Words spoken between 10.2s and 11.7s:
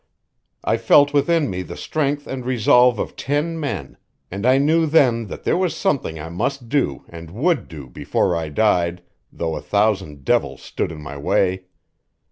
devils stood in my way.